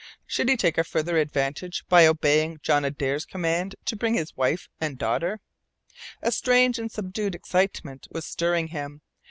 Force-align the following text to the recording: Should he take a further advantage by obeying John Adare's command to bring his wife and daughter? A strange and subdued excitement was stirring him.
Should 0.25 0.49
he 0.49 0.57
take 0.57 0.79
a 0.79 0.83
further 0.83 1.19
advantage 1.19 1.83
by 1.87 2.07
obeying 2.07 2.57
John 2.63 2.83
Adare's 2.83 3.23
command 3.23 3.75
to 3.85 3.95
bring 3.95 4.15
his 4.15 4.35
wife 4.35 4.67
and 4.79 4.97
daughter? 4.97 5.41
A 6.23 6.31
strange 6.31 6.79
and 6.79 6.91
subdued 6.91 7.35
excitement 7.35 8.07
was 8.09 8.25
stirring 8.25 8.69
him. 8.69 9.03